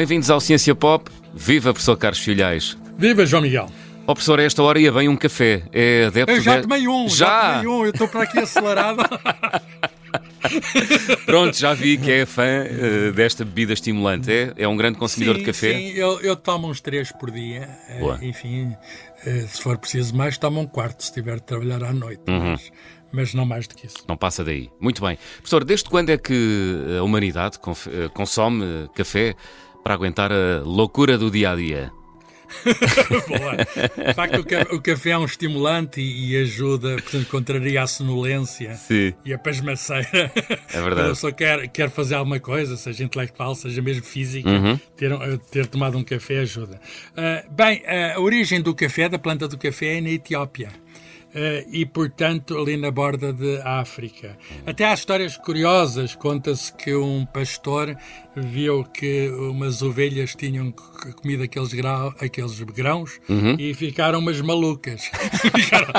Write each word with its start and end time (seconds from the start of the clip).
Bem-vindos 0.00 0.30
ao 0.30 0.40
Ciência 0.40 0.74
Pop. 0.74 1.10
Viva, 1.34 1.74
professor 1.74 1.94
Carlos 1.94 2.20
Filhais. 2.20 2.74
Viva, 2.96 3.26
João 3.26 3.42
Miguel. 3.42 3.68
Ó, 4.06 4.14
professor, 4.14 4.40
a 4.40 4.42
esta 4.42 4.62
hora 4.62 4.80
ia 4.80 4.90
bem 4.90 5.10
um 5.10 5.14
café. 5.14 5.62
É 5.74 6.06
adepto 6.06 6.32
Eu 6.32 6.40
já 6.40 6.56
de- 6.56 6.62
tomei 6.62 6.88
um, 6.88 7.06
já, 7.06 7.26
Já? 7.26 7.52
tomei 7.58 7.66
um, 7.68 7.84
eu 7.84 7.90
estou 7.90 8.08
para 8.08 8.22
aqui 8.22 8.38
acelerado. 8.38 9.02
Pronto, 11.26 11.54
já 11.54 11.74
vi 11.74 11.98
que 11.98 12.10
é 12.10 12.24
fã 12.24 12.42
eh, 12.42 13.12
desta 13.14 13.44
bebida 13.44 13.74
estimulante. 13.74 14.32
É, 14.32 14.54
é 14.56 14.66
um 14.66 14.74
grande 14.74 14.96
consumidor 14.96 15.34
sim, 15.34 15.40
de 15.40 15.46
café. 15.46 15.74
Sim, 15.74 15.88
eu, 15.90 16.18
eu 16.22 16.34
tomo 16.34 16.70
uns 16.70 16.80
três 16.80 17.12
por 17.12 17.30
dia. 17.30 17.68
Boa. 17.98 18.18
Enfim, 18.22 18.74
eh, 19.26 19.44
se 19.46 19.60
for 19.60 19.76
preciso 19.76 20.16
mais, 20.16 20.38
tomo 20.38 20.60
um 20.60 20.66
quarto 20.66 21.02
se 21.02 21.10
estiver 21.10 21.36
a 21.36 21.40
trabalhar 21.40 21.84
à 21.84 21.92
noite. 21.92 22.22
Uhum. 22.26 22.52
Mas, 22.52 22.72
mas 23.12 23.34
não 23.34 23.44
mais 23.44 23.68
do 23.68 23.74
que 23.74 23.86
isso. 23.86 23.98
Não 24.08 24.16
passa 24.16 24.42
daí. 24.42 24.70
Muito 24.80 25.02
bem. 25.02 25.18
Professor, 25.36 25.62
desde 25.62 25.90
quando 25.90 26.08
é 26.08 26.16
que 26.16 26.96
a 26.98 27.02
humanidade 27.02 27.58
consome 28.14 28.88
café 28.94 29.36
para 29.82 29.94
aguentar 29.94 30.30
a 30.32 30.60
loucura 30.64 31.16
do 31.18 31.30
dia 31.30 31.50
a 31.52 31.56
dia? 31.56 31.92
De 34.06 34.14
facto, 34.14 34.40
o, 34.40 34.44
ca- 34.44 34.66
o 34.74 34.80
café 34.80 35.10
é 35.10 35.18
um 35.18 35.24
estimulante 35.24 36.00
e, 36.00 36.36
ajuda, 36.36 36.94
portanto, 36.96 37.26
contraria 37.28 37.82
a 37.82 37.86
sonolência. 37.86 38.74
Sim. 38.74 39.14
E 39.24 39.32
a 39.32 39.38
pasmaceira. 39.38 40.08
É 40.12 40.80
verdade. 40.80 40.94
Quando 40.94 41.00
a 41.00 41.08
pessoa 41.10 41.32
quer, 41.32 41.68
quer 41.68 41.90
fazer 41.90 42.16
alguma 42.16 42.40
coisa, 42.40 42.76
seja 42.76 43.04
intelectual, 43.04 43.54
seja 43.54 43.80
mesmo 43.80 44.02
física, 44.02 44.48
Uhum. 44.50 44.78
ter, 44.96 45.12
eh, 45.12 45.38
ter 45.50 45.66
tomado 45.66 45.96
um 45.96 46.02
café 46.04 46.40
ajuda. 46.40 46.80
Ah, 47.16 47.44
bem, 47.50 47.82
ah, 47.86 48.14
a 48.16 48.20
origem 48.20 48.60
do 48.60 48.74
café, 48.74 49.08
da 49.08 49.18
planta 49.18 49.46
do 49.46 49.56
café, 49.56 49.98
é 49.98 50.00
na 50.00 50.10
Etiópia. 50.10 50.70
Ah, 51.34 51.64
e, 51.70 51.86
portanto, 51.86 52.58
ali 52.58 52.76
na 52.76 52.90
borda 52.90 53.32
de 53.32 53.60
África. 53.62 54.36
Até 54.66 54.84
há 54.84 54.94
histórias 54.94 55.36
curiosas. 55.36 56.14
Conta-se 56.14 56.72
que 56.72 56.94
um 56.94 57.24
pastor 57.24 57.96
viu 58.36 58.84
que 58.84 59.28
umas 59.30 59.82
ovelhas 59.82 60.34
tinham 60.34 60.72
comido 61.20 61.42
aqueles, 61.42 61.72
grau, 61.72 62.14
aqueles 62.20 62.60
grãos 62.60 63.20
e 63.58 63.74
ficaram 63.74 64.18
umas 64.18 64.40
malucas. 64.40 65.10
ficaram, 65.54 65.92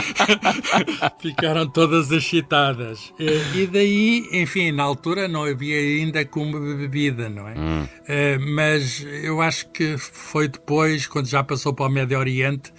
ficaram 1.19 1.67
todas 1.67 2.11
excitadas. 2.11 3.13
E, 3.19 3.61
e 3.61 3.67
daí, 3.67 4.27
enfim, 4.33 4.71
na 4.71 4.83
altura 4.83 5.27
não 5.27 5.43
havia 5.43 5.77
ainda 5.77 6.25
como 6.25 6.59
bebida, 6.77 7.29
não 7.29 7.47
é? 7.47 7.55
Eh, 8.07 8.37
mas 8.37 9.05
eu 9.23 9.41
acho 9.41 9.69
que 9.71 9.97
foi 9.97 10.47
depois, 10.47 11.07
quando 11.07 11.27
já 11.27 11.43
passou 11.43 11.73
para 11.73 11.85
o 11.85 11.89
Médio 11.89 12.17
Oriente, 12.17 12.71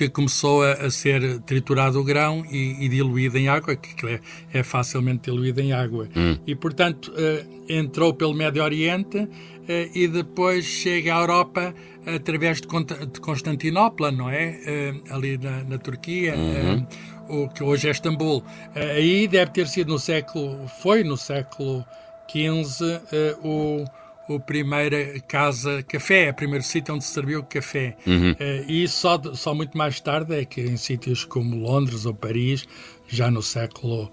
que 0.00 0.08
começou 0.08 0.62
a, 0.62 0.72
a 0.72 0.90
ser 0.90 1.40
triturado 1.40 2.00
o 2.00 2.04
grão 2.04 2.42
e, 2.50 2.84
e 2.86 2.88
diluído 2.88 3.36
em 3.36 3.48
água, 3.48 3.76
que 3.76 4.06
é, 4.06 4.20
é 4.52 4.62
facilmente 4.62 5.30
diluído 5.30 5.60
em 5.60 5.74
água. 5.74 6.08
E, 6.46 6.54
portanto, 6.54 7.12
eh, 7.16 7.44
entrou 7.68 8.14
pelo 8.14 8.32
Médio 8.32 8.62
Oriente 8.64 9.28
eh, 9.68 9.90
e 9.94 10.08
depois 10.08 10.64
chega 10.64 11.14
à 11.14 11.20
Europa 11.20 11.74
através 12.06 12.62
de, 12.62 12.66
de 12.66 13.20
Constantinopla, 13.20 14.10
não 14.10 14.30
é? 14.30 14.58
Eh, 14.64 14.94
ali 15.10 15.36
na, 15.36 15.64
na 15.64 15.76
Turquia. 15.76 16.34
eh, 16.34 16.82
o 17.28 17.48
que 17.48 17.62
hoje 17.62 17.86
é 17.86 17.90
Istambul. 17.92 18.42
Aí 18.74 19.28
deve 19.28 19.52
ter 19.52 19.68
sido 19.68 19.92
no 19.92 19.98
século, 20.00 20.66
foi 20.82 21.04
no 21.04 21.16
século 21.16 21.84
XV, 22.28 23.00
o, 23.44 23.84
o 24.36 24.40
primeira 24.40 25.20
casa 25.20 25.82
café, 25.82 26.30
o 26.30 26.34
primeiro 26.34 26.64
sítio 26.64 26.94
onde 26.94 27.04
se 27.04 27.12
serviu 27.12 27.42
café. 27.42 27.96
Eh, 28.38 28.64
e 28.68 28.88
só, 28.88 29.20
só 29.34 29.54
muito 29.54 29.76
mais 29.76 30.00
tarde 30.00 30.34
é 30.34 30.44
que 30.44 30.60
em 30.60 30.76
sítios 30.76 31.24
como 31.24 31.56
Londres 31.56 32.06
ou 32.06 32.14
Paris, 32.14 32.66
já 33.08 33.30
no 33.30 33.42
século 33.42 34.10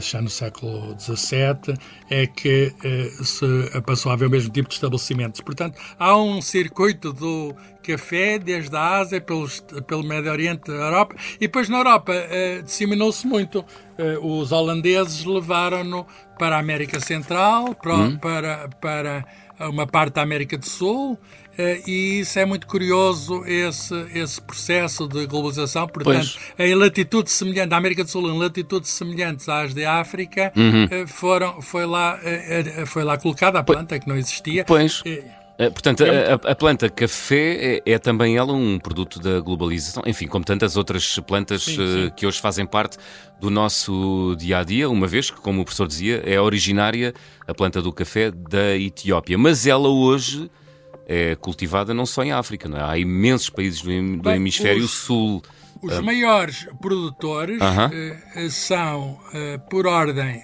já 0.00 0.20
no 0.20 0.28
século 0.28 0.96
XVII, 0.98 1.76
é 2.10 2.26
que 2.26 2.72
eh, 2.82 3.10
se 3.22 3.46
passou 3.86 4.10
a 4.10 4.14
haver 4.14 4.26
o 4.26 4.30
mesmo 4.30 4.52
tipo 4.52 4.68
de 4.68 4.74
estabelecimentos. 4.74 5.40
Portanto, 5.40 5.78
há 5.98 6.16
um 6.16 6.42
circuito 6.42 7.12
do 7.12 7.54
café 7.82 8.38
desde 8.38 8.74
a 8.74 8.98
Ásia, 8.98 9.20
pelos, 9.20 9.60
pelo 9.86 10.02
Médio 10.02 10.32
Oriente, 10.32 10.70
a 10.70 10.74
Europa, 10.74 11.14
e 11.36 11.40
depois 11.40 11.68
na 11.68 11.78
Europa 11.78 12.12
eh, 12.14 12.62
disseminou-se 12.62 13.26
muito. 13.26 13.64
Eh, 13.96 14.18
os 14.20 14.50
holandeses 14.50 15.24
levaram-no 15.24 16.06
para 16.38 16.56
a 16.56 16.58
América 16.58 16.98
Central, 16.98 17.74
para, 17.74 18.10
para, 18.18 18.68
para 18.80 19.24
uma 19.60 19.86
parte 19.86 20.14
da 20.14 20.22
América 20.22 20.58
do 20.58 20.66
Sul, 20.66 21.18
eh, 21.56 21.80
e 21.86 22.20
isso 22.20 22.38
é 22.38 22.44
muito 22.44 22.66
curioso, 22.66 23.44
esse, 23.46 23.94
esse 24.12 24.40
processo 24.40 25.06
de 25.06 25.26
globalização. 25.26 25.86
Portanto, 25.86 26.38
em 26.58 26.74
latitudes 26.74 27.32
semelhantes, 27.32 27.70
da 27.70 27.76
América 27.76 28.04
do 28.04 28.10
Sul, 28.10 28.28
em 28.28 28.38
latitudes 28.38 28.90
semelhantes 28.90 29.48
às 29.48 29.72
de 29.72 29.84
África, 29.84 30.52
eh, 30.90 31.06
foram, 31.06 31.62
foi, 31.62 31.86
lá, 31.86 32.18
eh, 32.22 32.84
foi 32.86 33.04
lá 33.04 33.16
colocada 33.16 33.58
a 33.58 33.62
planta 33.62 33.98
que 33.98 34.08
não 34.08 34.16
existia. 34.16 34.64
Pois. 34.64 35.02
Portanto, 35.56 36.02
a, 36.04 36.50
a- 36.50 36.54
planta 36.54 36.88
café 36.90 37.80
é, 37.86 37.92
é 37.92 37.98
também 37.98 38.36
ela 38.36 38.52
um 38.52 38.78
produto 38.78 39.20
da 39.20 39.38
globalização, 39.40 40.02
enfim, 40.04 40.26
como 40.26 40.44
tantas 40.44 40.76
outras 40.76 41.18
plantas 41.20 41.62
Sim, 41.62 41.72
eh, 41.80 42.04
sim. 42.06 42.12
que 42.16 42.26
hoje 42.26 42.40
fazem 42.40 42.66
parte 42.66 42.96
do 43.40 43.50
nosso 43.50 44.34
dia 44.36 44.58
a 44.58 44.64
dia, 44.64 44.90
uma 44.90 45.06
vez 45.06 45.30
que, 45.30 45.40
como 45.40 45.60
o 45.60 45.64
professor 45.64 45.86
dizia, 45.86 46.22
é 46.26 46.40
originária 46.40 47.14
a 47.46 47.54
planta 47.54 47.80
do 47.80 47.92
café 47.92 48.32
da 48.32 48.76
Etiópia. 48.76 49.38
Mas 49.38 49.64
ela 49.66 49.88
hoje 49.88 50.50
é 51.06 51.36
cultivada 51.36 51.94
não 51.94 52.06
só 52.06 52.24
em 52.24 52.32
África, 52.32 52.68
não 52.68 52.78
é? 52.78 52.82
Há 52.82 52.98
imensos 52.98 53.48
países 53.50 53.80
do, 53.80 53.90
do 54.16 54.22
Bem, 54.22 54.36
hemisfério 54.36 54.88
sul. 54.88 55.40
Os 55.82 56.00
maiores 56.00 56.66
produtores 56.80 57.60
Aham. 57.60 57.90
eh, 57.92 58.16
eh, 58.36 58.48
são, 58.48 59.18
eh, 59.32 59.58
por 59.70 59.86
ordem, 59.86 60.42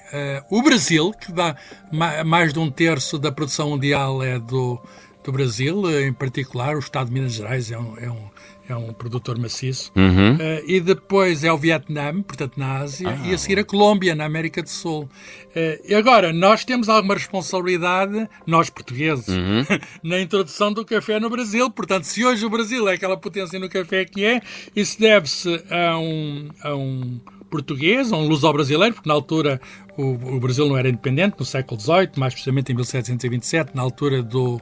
o 0.51 0.63
Brasil, 0.63 1.13
que 1.13 1.33
dá 1.33 1.57
ma- 1.93 2.23
mais 2.25 2.53
de 2.53 2.59
um 2.59 2.71
terço 2.71 3.19
da 3.19 3.33
produção 3.33 3.71
mundial 3.71 4.23
é 4.23 4.39
do, 4.39 4.79
do 5.25 5.33
Brasil, 5.33 5.83
em 6.01 6.13
particular 6.13 6.77
o 6.77 6.81
Estado 6.81 7.07
de 7.09 7.13
Minas 7.15 7.33
Gerais 7.33 7.71
é 7.71 7.79
um, 7.79 7.97
é 7.99 8.11
um, 8.11 8.31
é 8.73 8.77
um 8.77 8.93
produtor 8.93 9.39
maciço. 9.39 9.91
Uhum. 9.97 10.37
Eh, 10.39 10.63
e 10.67 10.81
depois 10.81 11.45
é 11.45 11.53
o 11.53 11.57
Vietnã, 11.59 12.23
portanto 12.23 12.57
na 12.57 12.79
Ásia, 12.79 13.09
Ah. 13.09 13.27
e 13.29 13.35
a 13.35 13.39
seguir 13.39 13.59
a 13.59 13.65
Colômbia, 13.65 14.15
na 14.15 14.25
América 14.25 14.63
do 14.63 14.69
Sul. 14.69 15.09
Eh, 15.55 15.81
e 15.89 15.95
agora, 15.95 16.33
nós 16.33 16.65
temos 16.65 16.89
alguma 16.89 17.15
responsabilidade, 17.15 18.29
nós 18.47 18.71
portugueses, 18.71 19.29
Uhum. 19.29 19.65
na 20.03 20.21
introdução 20.21 20.73
do 20.73 20.85
café 20.85 21.19
no 21.19 21.29
Brasil. 21.31 21.71
Portanto, 21.71 22.05
se 22.05 22.25
hoje 22.25 22.45
o 22.47 22.51
Brasil 22.51 22.89
é 22.89 22.95
aquela 22.95 23.17
potência 23.17 23.59
no 23.59 23.69
café 23.69 24.05
que 24.05 24.25
é, 24.25 24.41
isso 24.75 24.99
deve-se 25.01 25.63
a 25.71 25.99
um, 25.99 26.49
a 26.63 26.75
um 26.75 27.21
português, 27.51 28.13
a 28.13 28.17
um 28.17 28.29
luso-brasileiro, 28.29 28.95
porque 28.95 29.09
na 29.09 29.15
altura 29.15 29.61
o, 29.99 30.13
o 30.37 30.41
Brasil 30.41 30.69
não 30.69 30.77
era 30.79 30.89
independente, 30.89 31.35
no 31.39 31.45
século 31.45 31.81
XVIII, 31.81 32.11
mais 32.17 32.33
precisamente 32.33 32.71
em 32.71 32.77
1727, 32.77 33.73
na 33.75 33.83
altura 33.83 34.23
do, 34.23 34.61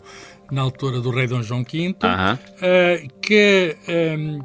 na 0.51 0.63
altura 0.63 1.01
do 1.01 1.11
rei 1.11 1.27
Dom 1.27 1.43
João 1.43 1.63
V, 1.65 1.95
Aham. 2.03 2.39
eh, 2.63 3.07
que, 3.21 3.77
ehm, 3.87 4.41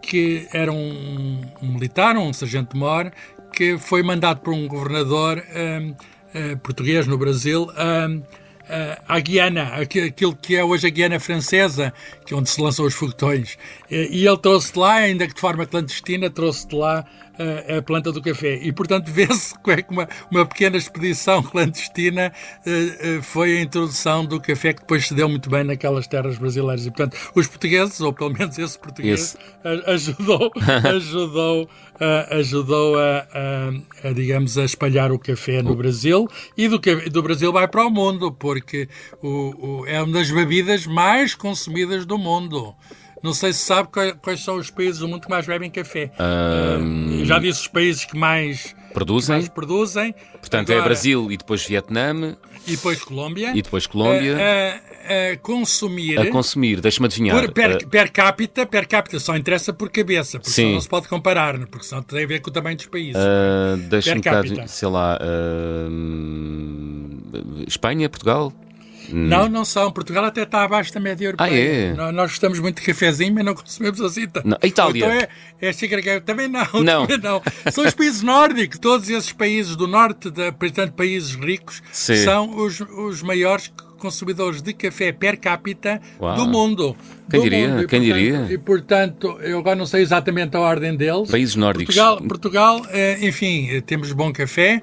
que 0.00 0.46
era 0.52 0.72
um, 0.72 1.40
um 1.62 1.68
militar, 1.72 2.16
um 2.16 2.32
sargento-mor, 2.32 3.10
que 3.54 3.76
foi 3.78 4.02
mandado 4.02 4.40
por 4.40 4.52
um 4.54 4.66
governador 4.66 5.42
ehm, 5.54 5.94
eh, 6.34 6.56
português 6.56 7.06
no 7.06 7.18
Brasil 7.18 7.68
eh, 7.76 8.98
à 9.08 9.18
Guiana, 9.20 9.74
aqui- 9.74 10.00
aquilo 10.00 10.34
que 10.34 10.56
é 10.56 10.64
hoje 10.64 10.86
a 10.86 10.90
Guiana 10.90 11.20
Francesa, 11.20 11.92
que 12.24 12.32
é 12.32 12.36
onde 12.36 12.48
se 12.48 12.60
lançam 12.60 12.86
os 12.86 12.94
foguetões. 12.94 13.58
Eh, 13.90 14.08
E 14.10 14.26
ele 14.26 14.38
trouxe 14.38 14.72
de 14.72 14.78
lá, 14.78 14.94
ainda 14.94 15.26
que 15.26 15.34
de 15.34 15.40
forma 15.40 15.66
clandestina, 15.66 16.30
trouxe 16.30 16.66
de 16.68 16.76
lá 16.76 17.04
eh, 17.38 17.76
a 17.78 17.82
planta 17.82 18.10
do 18.12 18.20
café. 18.22 18.56
E, 18.62 18.72
portanto, 18.72 19.08
vê-se 19.12 19.54
como 19.58 19.76
é 19.78 19.82
que 19.82 19.90
uma, 19.92 20.08
uma 20.30 20.46
pequena 20.46 20.76
expedição 20.76 21.42
clandestina 21.42 22.32
eh, 22.66 23.20
foi 23.22 23.58
a 23.58 23.60
introdução 23.62 24.24
do 24.24 24.40
café, 24.40 24.72
que 24.72 24.80
depois 24.80 25.06
se 25.08 25.14
deu 25.14 25.28
muito 25.28 25.48
bem 25.50 25.64
naquelas 25.64 26.06
terras 26.06 26.36
brasileiras. 26.38 26.86
E, 26.86 26.90
portanto, 26.90 27.16
os 27.34 27.46
portugueses, 27.46 28.00
ou 28.00 28.12
pelo 28.12 28.30
menos 28.30 28.58
esse 28.58 28.78
português, 28.78 29.36
ajudou, 29.86 30.50
ajudou, 30.94 31.68
eh, 32.00 32.28
ajudou 32.38 32.98
a, 32.98 33.26
a- 33.32 34.08
a, 34.08 34.12
digamos, 34.12 34.58
a 34.58 34.64
espalhar 34.64 35.12
o 35.12 35.18
café 35.18 35.62
no 35.62 35.74
Brasil. 35.74 36.28
E 36.56 36.68
do, 36.68 36.78
do 36.78 37.22
Brasil 37.22 37.52
vai 37.52 37.66
para 37.68 37.86
o 37.86 37.90
mundo, 37.90 38.32
porque 38.32 38.88
o, 39.22 39.80
o- 39.82 39.86
é 39.86 40.02
uma 40.02 40.12
das 40.12 40.30
bebidas 40.30 40.86
mais 40.86 41.34
consumidas 41.34 42.04
do 42.06 42.18
mundo. 42.18 42.74
Não 43.22 43.32
sei 43.32 43.52
se 43.52 43.60
sabe 43.60 43.88
quais, 44.20 44.40
são 44.42 44.56
os 44.56 44.68
países 44.70 44.98
do 44.98 45.06
mundo 45.08 45.22
que 45.22 45.30
mais 45.30 45.46
bebem 45.46 45.70
café. 45.70 46.10
Eh, 46.18 47.24
já 47.24 47.38
disse 47.38 47.60
os 47.60 47.68
países 47.68 48.04
que 48.04 48.16
mais, 48.18 48.74
Produzem, 48.92 49.36
mais 49.36 49.48
produzem. 49.48 50.12
portanto, 50.40 50.70
é 50.70 50.72
Agora- 50.74 50.88
Brasil 50.88 51.30
e 51.30 51.36
depois 51.36 51.64
Vietnã 51.64 52.36
E 52.66 52.72
depois 52.72 53.02
Colômbia. 53.04 53.52
e 53.54 53.62
depois 53.62 53.86
Colômbia. 53.86 54.36
A, 54.36 54.74
a- 54.74 55.32
a 55.32 55.36
consumir. 55.38 56.18
A 56.18 56.30
consumir, 56.30 56.80
deixa-me 56.80 57.06
adivinhar. 57.06 57.40
por, 57.40 57.52
per, 57.52 57.70
eh, 57.72 57.78
per 57.88 58.10
capita, 58.10 58.66
per 58.66 58.86
capita, 58.88 59.18
só 59.20 59.36
interessa 59.36 59.72
por 59.72 59.88
cabeça, 59.90 60.38
porque 60.38 60.50
Sim. 60.52 60.72
não 60.74 60.80
se 60.80 60.88
pode 60.88 61.06
comparar, 61.08 61.58
né? 61.58 61.66
porque 61.70 61.86
senão 61.86 62.02
tem 62.02 62.22
a 62.24 62.26
ver 62.26 62.40
com 62.40 62.50
o 62.50 62.52
tamanho 62.52 62.76
dos 62.76 62.86
países. 62.86 63.16
ah, 63.16 63.76
deixa-me 63.88 64.20
cá, 64.20 64.32
capita. 64.42 64.66
sei 64.68 64.88
lá. 64.88 65.18
hum, 65.90 67.18
Espanha, 67.66 68.08
Portugal? 68.08 68.52
Não, 69.10 69.48
não 69.48 69.64
são. 69.64 69.90
Portugal 69.90 70.24
até 70.24 70.42
está 70.42 70.64
abaixo 70.64 70.92
da 70.92 71.00
média 71.00 71.26
europeia. 71.26 71.50
Ah, 71.50 72.08
é? 72.08 72.12
Nós, 72.12 72.30
gostamos 72.32 72.58
muito 72.58 72.80
de 72.80 72.86
cafezinho, 72.86 73.34
mas 73.34 73.44
não 73.44 73.54
consumimos 73.54 74.00
assim 74.00 74.26
tanto. 74.28 74.46
Não, 74.46 74.58
a 74.60 74.66
Itália? 74.66 74.98
Então 74.98 75.10
é, 75.10 75.28
é 75.60 75.72
xícara 75.72 76.20
Também 76.20 76.48
não, 76.48 76.66
Não. 76.82 77.06
também 77.06 77.18
não. 77.18 77.42
São 77.70 77.84
os 77.84 77.94
países 77.94 78.22
nórdicos. 78.22 78.78
Todos 78.78 79.08
esses 79.08 79.32
países 79.32 79.76
do 79.76 79.86
norte, 79.86 80.30
da, 80.30 80.52
portanto, 80.52 80.92
países 80.92 81.34
ricos, 81.34 81.82
Sim. 81.92 82.16
são 82.16 82.56
os, 82.56 82.80
os 82.80 83.22
maiores 83.22 83.72
consumidores 83.98 84.60
de 84.60 84.72
café 84.72 85.12
per 85.12 85.38
capita 85.38 86.00
Uau. 86.20 86.34
do 86.34 86.48
mundo. 86.48 86.96
Quem 87.30 87.38
do 87.38 87.44
diria? 87.44 87.68
Mundo. 87.68 87.86
Quem 87.86 88.00
portanto, 88.00 88.18
diria? 88.18 88.46
E 88.50 88.58
portanto, 88.58 89.38
eu 89.42 89.58
agora 89.60 89.76
não 89.76 89.86
sei 89.86 90.02
exatamente 90.02 90.56
a 90.56 90.60
ordem 90.60 90.96
deles. 90.96 91.30
Países 91.30 91.54
nórdicos. 91.54 91.94
Portugal, 91.94 92.26
Portugal 92.26 92.82
enfim, 93.20 93.80
temos 93.86 94.12
bom 94.12 94.32
café. 94.32 94.82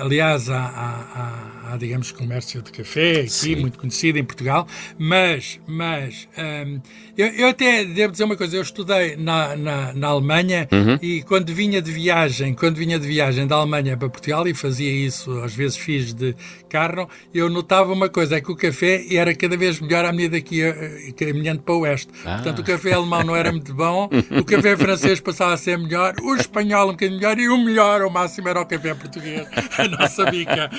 aliás, 0.00 0.48
há, 0.48 0.58
há 0.58 1.57
há, 1.68 1.76
digamos, 1.76 2.10
comércio 2.12 2.62
de 2.62 2.72
café 2.72 3.20
aqui, 3.20 3.30
Sim. 3.30 3.56
muito 3.56 3.78
conhecido 3.78 4.18
em 4.18 4.24
Portugal, 4.24 4.66
mas, 4.98 5.60
mas 5.66 6.28
um, 6.36 6.80
eu, 7.16 7.26
eu, 7.26 7.48
até 7.48 7.84
devo 7.84 8.12
dizer 8.12 8.24
uma 8.24 8.36
coisa, 8.36 8.56
eu 8.56 8.62
estudei 8.62 9.16
na, 9.16 9.56
na, 9.56 9.92
na 9.92 10.08
Alemanha 10.08 10.68
uhum. 10.72 10.98
e 11.02 11.22
quando 11.22 11.52
vinha 11.52 11.82
de 11.82 11.90
viagem, 11.90 12.54
quando 12.54 12.76
vinha 12.76 12.98
de 12.98 13.06
viagem 13.06 13.46
da 13.46 13.56
Alemanha 13.56 13.96
para 13.96 14.08
Portugal 14.08 14.46
e 14.46 14.54
fazia 14.54 14.90
isso, 14.90 15.38
às 15.40 15.54
vezes 15.54 15.76
fiz 15.76 16.14
de 16.14 16.34
carro, 16.68 17.08
eu 17.34 17.50
notava 17.50 17.92
uma 17.92 18.08
coisa, 18.08 18.36
é 18.36 18.40
que 18.40 18.50
o 18.50 18.56
café 18.56 19.04
era 19.10 19.34
cada 19.34 19.56
vez 19.56 19.80
melhor 19.80 20.04
à 20.04 20.12
medida 20.12 20.40
que 20.40 20.56
ia 20.56 20.74
caminhando 21.16 21.62
para 21.62 21.74
o 21.74 21.80
oeste. 21.80 22.08
Ah. 22.24 22.34
Portanto, 22.34 22.60
o 22.60 22.64
café 22.64 22.92
alemão 22.92 23.24
não 23.24 23.36
era 23.36 23.50
muito 23.50 23.74
bom, 23.74 24.08
o 24.30 24.44
café 24.44 24.76
francês 24.76 25.20
passava 25.20 25.54
a 25.54 25.56
ser 25.56 25.78
melhor, 25.78 26.14
o 26.22 26.34
espanhol 26.34 26.88
um 26.88 26.92
bocadinho 26.92 27.18
melhor 27.18 27.38
e 27.38 27.48
o 27.48 27.58
melhor, 27.58 28.02
o 28.02 28.10
máximo 28.10 28.48
era 28.48 28.60
o 28.60 28.66
café 28.66 28.94
português, 28.94 29.46
a 29.76 29.88
nossa 29.88 30.30
bica. 30.30 30.70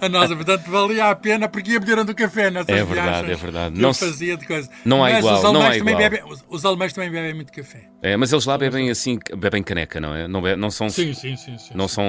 A 0.00 0.08
nossa. 0.08 0.34
Portanto, 0.34 0.70
valia 0.70 1.10
a 1.10 1.16
pena 1.16 1.48
porque 1.48 1.72
ia 1.72 1.80
beber 1.80 2.04
do 2.04 2.14
café 2.14 2.50
nessas 2.50 2.68
é 2.68 2.84
verdade, 2.84 3.32
É 3.32 3.34
verdade, 3.34 3.80
não 3.80 3.94
fazia 3.94 4.36
de 4.36 4.46
coisa. 4.46 4.68
Não 4.84 5.04
há 5.04 5.10
mas 5.10 5.18
igual, 5.18 5.38
os 5.38 5.44
alemães, 5.44 5.62
não 5.62 5.66
há 5.66 5.78
também 5.78 5.94
igual. 5.94 6.10
Bebem, 6.10 6.32
os, 6.32 6.44
os, 6.48 6.64
alemães 6.64 6.92
também 6.92 7.10
bebem 7.10 7.34
muito 7.34 7.52
café. 7.52 7.88
É, 8.02 8.16
mas 8.16 8.32
eles 8.32 8.44
lá 8.44 8.58
bebem 8.58 8.90
assim, 8.90 9.18
bebem 9.36 9.62
caneca, 9.62 10.00
não 10.00 10.14
é? 10.14 10.28
Não, 10.28 10.42
be, 10.42 10.56
não 10.56 10.70
são, 10.70 10.88
sim, 10.88 11.14
sim, 11.14 11.36
sim, 11.36 11.58
sim, 11.58 11.72
não 11.74 11.88
são 11.88 12.04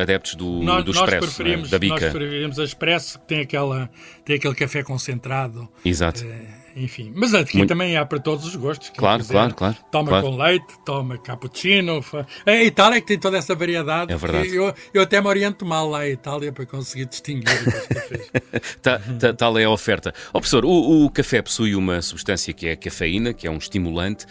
adeptos 0.00 0.34
do, 0.34 0.62
nós, 0.62 0.84
do 0.84 0.90
expresso, 0.90 1.42
é? 1.42 1.56
da 1.56 1.78
bica. 1.78 1.94
Nós 1.94 2.12
preferimos 2.12 2.58
a 2.58 2.64
expresso, 2.64 3.18
que 3.20 3.26
tem, 3.26 3.40
aquela, 3.40 3.90
tem 4.24 4.36
aquele 4.36 4.54
café 4.54 4.82
concentrado. 4.82 5.68
Exato. 5.84 6.24
É, 6.24 6.65
enfim. 6.76 7.10
Mas 7.14 7.32
aqui 7.32 7.56
Muito... 7.56 7.70
também 7.70 7.96
há 7.96 8.04
para 8.04 8.18
todos 8.18 8.44
os 8.44 8.54
gostos. 8.54 8.90
Claro, 8.94 9.22
quiser. 9.22 9.32
claro, 9.32 9.54
claro. 9.54 9.76
Toma 9.90 10.08
claro. 10.08 10.26
com 10.26 10.36
leite, 10.36 10.66
toma 10.84 11.16
cappuccino. 11.18 12.02
Fa... 12.02 12.26
A 12.44 12.62
Itália 12.62 12.98
é 12.98 13.00
que 13.00 13.06
tem 13.06 13.18
toda 13.18 13.38
essa 13.38 13.54
variedade. 13.54 14.12
É 14.12 14.16
verdade. 14.16 14.54
Eu, 14.54 14.74
eu 14.92 15.02
até 15.02 15.20
me 15.20 15.26
oriento 15.26 15.64
mal 15.64 15.88
lá 15.88 16.00
à 16.00 16.08
Itália 16.08 16.52
para 16.52 16.66
conseguir 16.66 17.06
distinguir 17.06 17.48
os 17.48 17.86
cafés. 17.86 18.30
tá, 18.82 19.00
tá, 19.18 19.32
tal 19.32 19.58
é 19.58 19.64
a 19.64 19.70
oferta. 19.70 20.12
Ó 20.28 20.38
oh, 20.38 20.40
professor, 20.40 20.64
o, 20.66 21.06
o 21.06 21.10
café 21.10 21.40
possui 21.40 21.74
uma 21.74 22.02
substância 22.02 22.52
que 22.52 22.66
é 22.66 22.72
a 22.72 22.76
cafeína, 22.76 23.32
que 23.32 23.46
é 23.46 23.50
um 23.50 23.56
estimulante. 23.56 24.26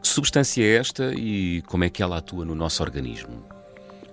Que 0.00 0.06
substância 0.06 0.62
é 0.62 0.76
esta 0.76 1.12
e 1.16 1.62
como 1.62 1.84
é 1.84 1.90
que 1.90 2.02
ela 2.02 2.18
atua 2.18 2.44
no 2.44 2.54
nosso 2.54 2.82
organismo? 2.82 3.42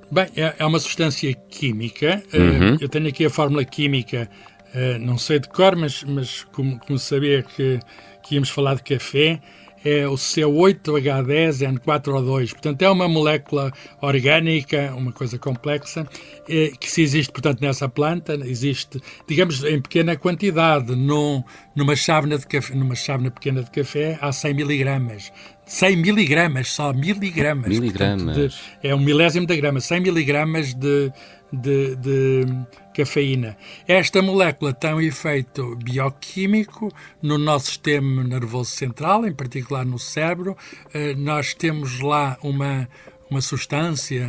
Bem, 0.09 0.27
é, 0.35 0.55
é 0.59 0.65
uma 0.65 0.79
substância 0.79 1.33
química. 1.33 2.23
Eh, 2.31 2.37
uhum. 2.37 2.77
Eu 2.79 2.87
tenho 2.87 3.07
aqui 3.07 3.25
a 3.25 3.29
fórmula 3.29 3.65
química, 3.65 4.29
eh, 4.75 4.99
não 4.99 5.17
sei 5.17 5.39
de 5.39 5.49
cor, 5.49 5.75
mas, 5.75 6.03
mas 6.03 6.43
como, 6.51 6.77
como 6.79 6.99
sabia 6.99 7.41
que 7.41 7.79
que 8.25 8.35
íamos 8.35 8.49
falar 8.49 8.75
de 8.75 8.83
café, 8.83 9.39
é 9.83 10.07
o 10.07 10.13
C8H10N4O2. 10.13 12.53
Portanto, 12.53 12.81
é 12.81 12.89
uma 12.89 13.05
molécula 13.07 13.71
orgânica, 14.01 14.91
uma 14.95 15.11
coisa 15.11 15.37
complexa, 15.37 16.07
é, 16.49 16.71
que 16.79 16.89
se 16.89 17.03
existe, 17.03 17.31
portanto, 17.31 17.61
nessa 17.61 17.87
planta, 17.87 18.33
existe, 18.33 18.99
digamos, 19.27 19.63
em 19.63 19.79
pequena 19.79 20.15
quantidade. 20.15 20.95
Num, 20.95 21.43
numa, 21.75 21.95
chávena 21.95 22.39
de 22.39 22.47
café, 22.47 22.73
numa 22.73 22.95
chávena 22.95 23.29
pequena 23.29 23.61
de 23.61 23.69
café 23.69 24.17
há 24.19 24.31
100 24.31 24.55
miligramas. 24.55 25.31
100 25.67 25.97
miligramas, 25.97 26.71
só 26.71 26.91
miligramas. 26.91 27.69
Miligramas. 27.69 28.23
Portanto, 28.23 28.55
de, 28.81 28.87
é 28.87 28.95
um 28.95 28.99
milésimo 28.99 29.45
da 29.45 29.55
grama. 29.55 29.79
100 29.79 29.99
miligramas 29.99 30.73
de 30.73 31.13
de, 31.55 31.95
de 31.95 32.45
cafeína. 32.93 33.57
Esta 33.87 34.21
molécula 34.21 34.73
tem 34.73 34.93
um 34.93 35.01
efeito 35.01 35.75
bioquímico 35.75 36.91
no 37.21 37.37
nosso 37.37 37.67
sistema 37.67 38.23
nervoso 38.23 38.71
central, 38.71 39.25
em 39.25 39.33
particular 39.33 39.85
no 39.85 39.99
cérebro. 39.99 40.55
Eh, 40.93 41.13
nós 41.15 41.53
temos 41.53 41.99
lá 41.99 42.37
uma, 42.41 42.87
uma 43.29 43.41
substância, 43.41 44.27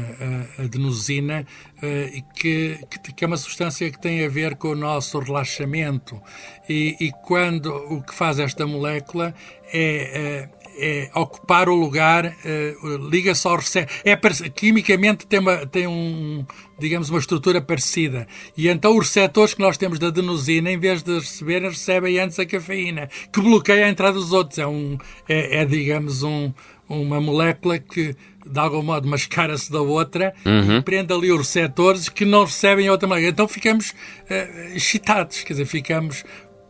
a 0.58 0.62
adenosina, 0.62 1.46
eh, 1.82 2.22
que, 2.34 2.78
que, 3.14 3.24
é 3.24 3.26
uma 3.26 3.36
substância 3.36 3.90
que 3.90 4.00
tem 4.00 4.24
a 4.24 4.28
ver 4.28 4.56
com 4.56 4.68
o 4.68 4.74
nosso 4.74 5.18
relaxamento. 5.18 6.20
E, 6.68 6.96
e 6.98 7.12
quando 7.24 7.66
o 7.66 8.02
que 8.02 8.14
faz 8.14 8.38
esta 8.38 8.66
molécula 8.66 9.34
é, 9.72 10.48
é 10.52 10.56
é, 10.78 11.10
ocupar 11.14 11.68
o 11.68 11.74
lugar, 11.74 12.26
uh, 12.26 13.08
liga-se 13.08 13.46
ao 13.48 13.56
receptor. 13.56 13.96
É, 14.04 14.16
quimicamente 14.50 15.26
tem, 15.26 15.38
uma, 15.38 15.66
tem 15.66 15.86
um, 15.86 16.44
digamos, 16.78 17.08
uma 17.08 17.18
estrutura 17.18 17.60
parecida. 17.60 18.26
E 18.56 18.68
então 18.68 18.96
os 18.96 19.06
receptores 19.06 19.54
que 19.54 19.60
nós 19.60 19.76
temos 19.76 19.98
da 19.98 20.08
adenosina, 20.08 20.70
em 20.70 20.78
vez 20.78 21.02
de 21.02 21.14
receberem, 21.14 21.70
recebem 21.70 22.18
antes 22.18 22.38
a 22.38 22.46
cafeína, 22.46 23.08
que 23.32 23.40
bloqueia 23.40 23.86
a 23.86 23.88
entrada 23.88 24.14
dos 24.14 24.32
outros. 24.32 24.58
É, 24.58 24.66
um, 24.66 24.98
é, 25.28 25.62
é 25.62 25.64
digamos, 25.64 26.22
um, 26.22 26.52
uma 26.88 27.20
molécula 27.20 27.78
que 27.78 28.14
de 28.46 28.60
algum 28.60 28.82
modo 28.82 29.08
mascara-se 29.08 29.70
da 29.70 29.80
outra 29.80 30.32
uhum. 30.44 30.78
e 30.78 30.82
prende 30.82 31.12
ali 31.12 31.32
os 31.32 31.38
receptores 31.38 32.08
que 32.08 32.24
não 32.24 32.44
recebem 32.44 32.88
outra 32.88 33.08
maneira. 33.08 33.32
Então 33.32 33.48
ficamos 33.48 33.90
uh, 33.90 34.74
excitados, 34.74 35.42
quer 35.42 35.54
dizer, 35.54 35.66
ficamos 35.66 36.24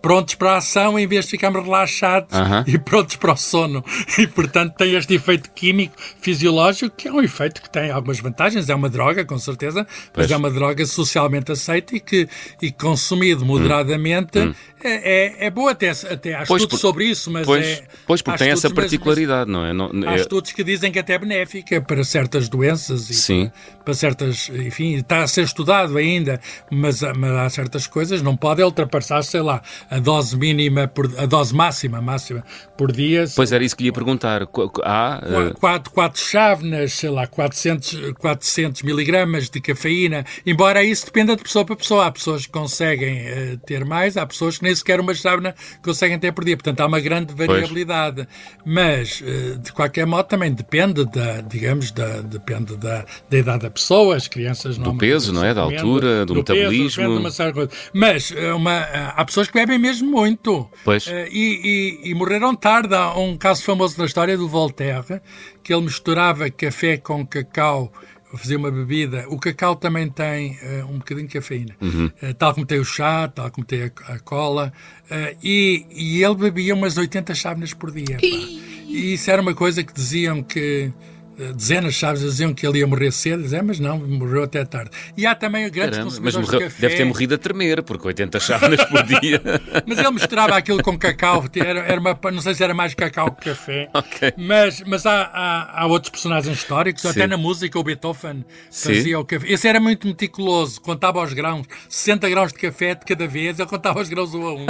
prontos 0.06 0.36
para 0.36 0.52
a 0.52 0.56
ação 0.58 0.96
em 0.96 1.04
vez 1.04 1.24
de 1.24 1.32
ficarmos 1.32 1.64
relaxados 1.64 2.28
e 2.64 2.78
prontos 2.78 3.16
para 3.16 3.32
o 3.32 3.36
sono. 3.36 3.84
E, 4.16 4.24
portanto, 4.24 4.74
tem 4.76 4.94
este 4.94 5.14
efeito 5.14 5.50
químico, 5.50 5.96
fisiológico, 6.20 6.94
que 6.96 7.08
é 7.08 7.12
um 7.12 7.20
efeito 7.20 7.60
que 7.60 7.68
tem 7.68 7.90
algumas 7.90 8.20
vantagens. 8.20 8.68
É 8.68 8.74
uma 8.74 8.88
droga, 8.88 9.24
com 9.24 9.36
certeza, 9.36 9.84
mas 10.16 10.30
é 10.30 10.36
uma 10.36 10.48
droga 10.48 10.86
socialmente 10.86 11.50
aceita 11.50 11.96
e 11.96 12.00
que, 12.00 12.28
e 12.62 12.70
consumido 12.70 13.44
moderadamente, 13.44 14.38
hum. 14.38 14.54
É, 14.86 15.44
é, 15.44 15.46
é 15.46 15.50
boa 15.50 15.72
até, 15.72 15.90
até 15.90 16.34
há 16.34 16.44
pois 16.46 16.62
estudos 16.62 16.80
por, 16.80 16.88
sobre 16.88 17.04
isso, 17.06 17.30
mas 17.30 17.46
pois, 17.46 17.66
é... 17.66 17.84
Pois, 18.06 18.22
porque 18.22 18.38
tem 18.38 18.50
essa 18.50 18.70
particularidade, 18.70 19.50
mas, 19.50 19.58
não 19.58 19.66
é? 19.66 19.72
Não, 19.72 20.08
há 20.08 20.12
é... 20.12 20.16
estudos 20.16 20.52
que 20.52 20.62
dizem 20.62 20.92
que 20.92 20.98
até 20.98 21.14
é 21.14 21.18
benéfica 21.18 21.80
para 21.80 22.04
certas 22.04 22.48
doenças 22.48 23.10
e 23.10 23.14
Sim. 23.14 23.50
Para, 23.76 23.84
para, 23.84 23.94
certas... 23.94 24.50
Enfim, 24.50 24.94
está 24.96 25.22
a 25.22 25.26
ser 25.26 25.42
estudado 25.42 25.96
ainda, 25.96 26.40
mas, 26.70 27.00
mas 27.16 27.32
há 27.32 27.50
certas 27.50 27.86
coisas, 27.86 28.22
não 28.22 28.36
pode 28.36 28.62
ultrapassar, 28.62 29.22
sei 29.22 29.40
lá, 29.40 29.62
a 29.90 29.95
dose 29.98 30.36
mínima, 30.36 30.88
por, 30.88 31.10
a 31.18 31.26
dose 31.26 31.54
máxima, 31.54 32.00
máxima 32.00 32.44
por 32.76 32.92
dia. 32.92 33.24
Pois 33.34 33.52
era 33.52 33.64
isso 33.64 33.76
que 33.76 33.82
lhe 33.82 33.88
ia 33.88 33.92
perguntar. 33.92 34.42
Há... 34.84 35.22
Uh... 35.24 35.54
Quatro, 35.58 35.92
quatro 35.92 36.20
chávenas, 36.20 36.92
sei 36.92 37.10
lá, 37.10 37.26
400, 37.26 38.12
400 38.18 38.82
miligramas 38.82 39.48
de 39.48 39.60
cafeína, 39.60 40.24
embora 40.44 40.82
isso 40.84 41.06
dependa 41.06 41.36
de 41.36 41.42
pessoa 41.42 41.64
para 41.64 41.76
pessoa. 41.76 42.06
Há 42.06 42.10
pessoas 42.10 42.46
que 42.46 42.52
conseguem 42.52 43.26
uh, 43.26 43.58
ter 43.66 43.84
mais, 43.84 44.16
há 44.16 44.26
pessoas 44.26 44.58
que 44.58 44.64
nem 44.64 44.74
sequer 44.74 45.00
uma 45.00 45.14
chávena 45.14 45.54
conseguem 45.82 46.18
ter 46.18 46.32
por 46.32 46.44
dia. 46.44 46.56
Portanto, 46.56 46.80
há 46.80 46.86
uma 46.86 47.00
grande 47.00 47.34
variabilidade. 47.34 48.26
Pois. 48.26 48.26
Mas, 48.64 49.22
eh, 49.24 49.58
de 49.58 49.72
qualquer 49.72 50.06
modo, 50.06 50.26
também 50.26 50.52
depende 50.52 51.04
da, 51.04 51.40
digamos, 51.40 51.90
da, 51.90 52.20
depende 52.20 52.76
da, 52.76 53.04
da 53.28 53.38
idade 53.38 53.62
da 53.62 53.70
pessoa, 53.70 54.16
as 54.16 54.28
crianças 54.28 54.76
não... 54.76 54.92
Do 54.92 54.98
peso, 54.98 55.32
não 55.32 55.44
é? 55.44 55.54
Da 55.54 55.62
altura, 55.62 56.26
do, 56.26 56.34
do 56.34 56.34
metabolismo... 56.36 57.02
Peso, 57.02 57.18
uma 57.18 57.30
certa 57.30 57.52
coisa. 57.52 57.70
Mas 57.92 58.32
eh, 58.36 58.52
uma, 58.52 58.72
eh, 58.72 59.12
há 59.16 59.24
pessoas 59.24 59.48
que 59.48 59.54
bebem 59.54 59.78
mesmo 59.86 60.10
muito. 60.10 60.68
Pois. 60.84 61.06
E, 61.06 62.00
e, 62.04 62.10
e 62.10 62.14
morreram 62.14 62.54
tarde. 62.54 62.94
Há 62.94 63.16
um 63.16 63.36
caso 63.36 63.62
famoso 63.62 63.98
na 63.98 64.04
história 64.04 64.36
do 64.36 64.48
Voltaire, 64.48 65.20
que 65.62 65.72
ele 65.72 65.82
misturava 65.82 66.50
café 66.50 66.96
com 66.96 67.26
cacau 67.26 67.92
fazer 68.36 68.56
uma 68.56 68.70
bebida. 68.70 69.24
O 69.28 69.38
cacau 69.38 69.76
também 69.76 70.08
tem 70.08 70.58
uh, 70.62 70.86
um 70.90 70.98
bocadinho 70.98 71.26
de 71.26 71.34
cafeína, 71.34 71.76
uhum. 71.80 72.06
uh, 72.06 72.34
tal 72.34 72.54
como 72.54 72.66
tem 72.66 72.78
o 72.78 72.84
chá, 72.84 73.28
tal 73.28 73.50
como 73.50 73.66
tem 73.66 73.84
a, 73.84 74.14
a 74.14 74.18
cola. 74.18 74.72
Uh, 75.04 75.36
e, 75.42 75.86
e, 75.90 76.22
ele 76.22 76.34
bebia 76.34 76.74
umas 76.74 76.96
80 76.96 77.34
chávenas 77.34 77.72
por 77.72 77.90
dia. 77.90 78.18
E 78.22 79.14
isso 79.14 79.30
era 79.30 79.40
uma 79.40 79.54
coisa 79.54 79.82
que 79.82 79.92
diziam 79.92 80.42
que 80.42 80.92
dezenas 81.36 81.94
de 81.94 82.00
chaves 82.00 82.22
diziam 82.22 82.54
que 82.54 82.66
ele 82.66 82.78
ia 82.78 82.86
morrer 82.86 83.12
cedo, 83.12 83.42
dizem, 83.42 83.62
mas 83.62 83.78
não, 83.78 83.98
morreu 83.98 84.44
até 84.44 84.64
tarde. 84.64 84.90
E 85.16 85.26
há 85.26 85.34
também 85.34 85.70
grandes 85.70 85.98
Caramba, 85.98 86.04
consumidores 86.04 86.36
mas 86.36 86.46
morreu, 86.46 86.58
de 86.60 86.74
café. 86.74 86.80
Deve 86.80 86.96
ter 86.96 87.04
morrido 87.04 87.34
a 87.34 87.38
tremer, 87.38 87.82
porque 87.82 88.06
80 88.06 88.40
chávenas 88.40 88.84
por 88.84 89.02
dia. 89.02 89.42
mas 89.86 89.98
ele 89.98 90.10
misturava 90.10 90.56
aquilo 90.56 90.82
com 90.82 90.98
cacau, 90.98 91.44
era, 91.54 91.80
era 91.80 92.00
uma, 92.00 92.18
não 92.32 92.40
sei 92.40 92.54
se 92.54 92.64
era 92.64 92.72
mais 92.72 92.94
cacau 92.94 93.30
que 93.32 93.50
café, 93.50 93.90
okay. 93.94 94.32
mas, 94.36 94.82
mas 94.86 95.04
há, 95.04 95.22
há, 95.32 95.82
há, 95.82 95.86
outros 95.86 96.10
personagens 96.10 96.56
históricos, 96.56 97.02
Sim. 97.02 97.08
até 97.08 97.26
na 97.26 97.36
música 97.36 97.78
o 97.78 97.84
Beethoven 97.84 98.44
fazia 98.70 99.02
Sim. 99.02 99.14
o 99.16 99.24
café. 99.24 99.52
Esse 99.52 99.68
era 99.68 99.78
muito 99.78 100.06
meticuloso, 100.06 100.80
contava 100.80 101.22
os 101.22 101.32
grãos, 101.32 101.66
60 101.88 102.30
grãos 102.30 102.52
de 102.52 102.58
café 102.58 102.94
de 102.94 103.04
cada 103.04 103.26
vez, 103.26 103.58
ele 103.58 103.68
contava 103.68 104.00
os 104.00 104.08
grãos 104.08 104.34
um 104.34 104.46
a 104.46 104.54
um, 104.54 104.66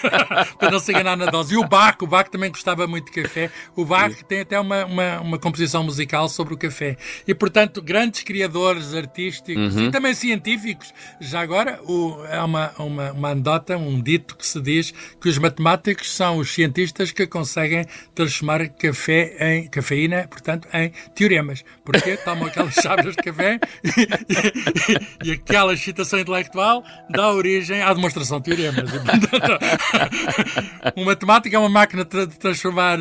para 0.58 0.70
não 0.70 0.80
se 0.80 0.92
enganar 0.92 1.16
na 1.16 1.26
dose. 1.26 1.54
E 1.54 1.58
o 1.58 1.66
Bach, 1.66 1.96
o 2.00 2.06
Bach 2.06 2.28
também 2.30 2.50
gostava 2.50 2.86
muito 2.86 3.12
de 3.12 3.22
café. 3.22 3.50
O 3.74 3.84
Bach 3.84 4.12
Sim. 4.12 4.24
tem 4.26 4.40
até 4.40 4.58
uma, 4.58 4.84
uma, 4.86 5.20
uma 5.20 5.38
composição 5.38 5.84
musical 5.84 6.05
musical 6.06 6.28
sobre 6.28 6.54
o 6.54 6.56
café. 6.56 6.96
E, 7.26 7.34
portanto, 7.34 7.82
grandes 7.82 8.22
criadores 8.22 8.94
artísticos 8.94 9.74
uhum. 9.74 9.86
e 9.86 9.90
também 9.90 10.14
científicos. 10.14 10.94
Já 11.20 11.40
agora, 11.40 11.80
o, 11.84 12.24
é 12.30 12.40
uma, 12.40 12.70
uma, 12.78 13.12
uma 13.12 13.30
anedota, 13.30 13.76
um 13.76 14.00
dito 14.00 14.36
que 14.36 14.46
se 14.46 14.60
diz 14.60 14.94
que 15.20 15.28
os 15.28 15.38
matemáticos 15.38 16.14
são 16.14 16.38
os 16.38 16.54
cientistas 16.54 17.10
que 17.10 17.26
conseguem 17.26 17.84
transformar 18.14 18.68
café 18.68 19.36
em 19.40 19.68
cafeína, 19.68 20.28
portanto, 20.28 20.68
em 20.72 20.92
teoremas. 21.14 21.64
Porque 21.84 22.16
tomam 22.24 22.46
aquelas 22.46 22.74
chaves 22.74 23.16
de 23.16 23.22
café 23.22 23.58
e, 23.84 25.28
e, 25.28 25.28
e, 25.28 25.32
aquela 25.32 25.74
excitação 25.74 26.18
intelectual 26.18 26.84
dá 27.10 27.32
origem 27.32 27.82
à 27.82 27.92
demonstração 27.92 28.40
de 28.40 28.54
teoremas. 28.54 28.90
E, 28.90 28.98
portanto, 28.98 29.28
o 30.96 31.04
matemático 31.04 31.54
é 31.54 31.58
uma 31.58 31.68
máquina 31.68 32.04
de 32.04 32.26
transformar 32.38 32.98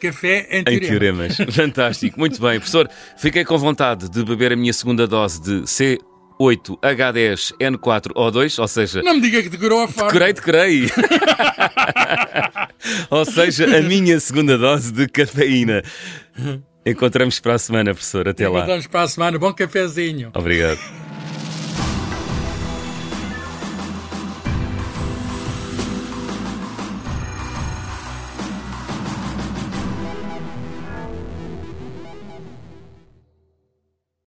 café 0.00 0.48
em 0.50 0.64
teoremas. 0.64 0.72
Em 0.72 0.80
teoremas. 0.80 1.36
Fantástico. 1.54 2.18
Muito 2.18 2.41
bem. 2.42 2.58
Professor, 2.58 2.90
fiquei 3.16 3.44
com 3.44 3.56
vontade 3.56 4.08
de 4.08 4.24
beber 4.24 4.52
a 4.52 4.56
minha 4.56 4.72
segunda 4.72 5.06
dose 5.06 5.40
de 5.40 5.64
C 5.66 5.98
8H10N4O2, 6.40 8.58
ou 8.58 8.68
seja. 8.68 9.02
Não 9.02 9.14
me 9.14 9.20
diga 9.20 9.42
que 9.42 9.48
decorou 9.48 9.82
a 9.82 9.88
forma. 9.88 10.10
Decorei, 10.10 10.32
decorei. 10.32 10.90
ou 13.10 13.24
seja, 13.24 13.78
a 13.78 13.82
minha 13.82 14.18
segunda 14.18 14.58
dose 14.58 14.92
de 14.92 15.06
cafeína. 15.08 15.82
Encontramos 16.84 17.38
para 17.38 17.54
a 17.54 17.58
semana, 17.58 17.94
professor. 17.94 18.28
Até 18.28 18.48
lá. 18.48 18.58
Encontramos 18.58 18.86
para 18.88 19.02
a 19.02 19.08
semana. 19.08 19.38
Bom 19.38 19.52
cafezinho. 19.52 20.32
Obrigado. 20.34 20.80